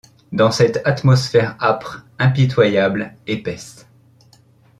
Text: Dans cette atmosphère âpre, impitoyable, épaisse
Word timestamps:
Dans 0.31 0.49
cette 0.49 0.81
atmosphère 0.87 1.55
âpre, 1.63 2.07
impitoyable, 2.17 3.13
épaisse 3.27 3.85